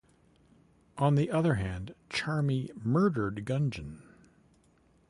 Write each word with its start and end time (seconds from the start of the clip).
On 0.97 1.13
the 1.13 1.29
other 1.29 1.53
hand 1.53 1.93
Charmy 2.09 2.71
murdered 2.83 3.45
Gunjan. 3.45 4.01